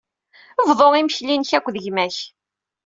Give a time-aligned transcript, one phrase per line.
[0.67, 2.17] Bḍu imekli-nnek akked gma-k.